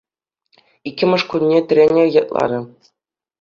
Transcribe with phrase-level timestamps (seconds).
[0.87, 2.59] Иккӗмӗш кунне тренер ятларӗ.